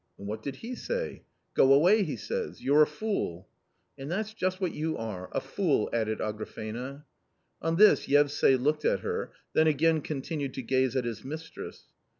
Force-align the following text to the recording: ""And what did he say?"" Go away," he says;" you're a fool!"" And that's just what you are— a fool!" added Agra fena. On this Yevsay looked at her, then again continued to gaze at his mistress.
""And 0.17 0.27
what 0.27 0.41
did 0.41 0.55
he 0.55 0.73
say?"" 0.73 1.21
Go 1.53 1.71
away," 1.73 2.01
he 2.01 2.15
says;" 2.15 2.59
you're 2.65 2.81
a 2.81 2.87
fool!"" 2.87 3.47
And 3.99 4.09
that's 4.09 4.33
just 4.33 4.59
what 4.59 4.73
you 4.73 4.97
are— 4.97 5.29
a 5.31 5.39
fool!" 5.39 5.91
added 5.93 6.19
Agra 6.19 6.47
fena. 6.47 7.03
On 7.61 7.75
this 7.75 8.07
Yevsay 8.07 8.59
looked 8.59 8.83
at 8.83 9.01
her, 9.01 9.31
then 9.53 9.67
again 9.67 10.01
continued 10.01 10.55
to 10.55 10.63
gaze 10.63 10.95
at 10.95 11.05
his 11.05 11.23
mistress. 11.23 11.83